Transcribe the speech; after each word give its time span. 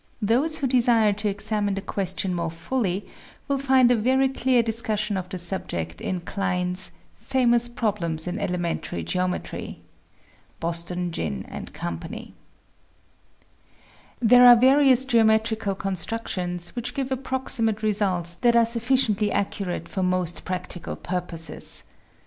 Those 0.23 0.57
who 0.57 0.65
desire 0.67 1.13
to 1.13 1.29
examine 1.29 1.75
the 1.75 1.79
question 1.81 2.33
more 2.33 2.49
fully, 2.49 3.05
will 3.47 3.59
find 3.59 3.91
a 3.91 3.95
very 3.95 4.29
clear 4.29 4.63
discussion 4.63 5.15
of 5.15 5.29
the 5.29 5.37
subject 5.37 6.01
in 6.01 6.21
Klein's 6.21 6.89
"Famous 7.17 7.69
Problems 7.69 8.25
in 8.25 8.39
Elementary 8.39 9.03
Geometry." 9.03 9.79
(Boston, 10.59 11.11
Ginn 11.11 11.43
& 11.73 11.73
Co.) 11.73 11.99
There 14.19 14.47
are 14.47 14.55
various 14.55 15.05
geometrical 15.05 15.75
constructions 15.75 16.75
which 16.75 16.95
give 16.95 17.11
approximate 17.11 17.83
results 17.83 18.33
that 18.33 18.55
are 18.55 18.65
sufficiently 18.65 19.31
accurate 19.31 19.87
for 19.87 20.01
most 20.01 20.37
22 20.37 20.39
THE 20.39 20.39
SEVEN 20.39 20.39
FOLLIES 20.39 20.39
OF 20.39 20.41
SCIENCE 20.41 20.47
practical 20.47 20.95
purposes. 20.95 21.83